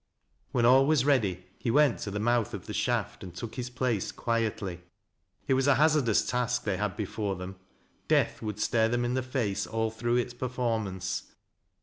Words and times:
When 0.51 0.65
all 0.65 0.87
was 0.87 1.05
ready, 1.05 1.45
he 1.59 1.69
went 1.69 1.99
to 1.99 2.09
the 2.09 2.17
mouth 2.19 2.55
of 2.55 2.65
the 2.65 2.73
shaft 2.73 3.21
and 3.23 3.35
took 3.35 3.53
his 3.53 3.69
place 3.69 4.11
quietly. 4.11 4.81
It 5.47 5.53
was 5.53 5.67
a 5.67 5.75
hazardous 5.75 6.25
task 6.25 6.63
they 6.63 6.77
had 6.77 6.97
before 6.97 7.35
them. 7.35 7.57
Death 8.07 8.41
would 8.41 8.59
stare 8.59 8.89
them 8.89 9.05
in 9.05 9.13
the 9.13 9.21
face 9.21 9.67
all 9.67 9.91
through 9.91 10.15
its 10.17 10.33
performance. 10.33 11.35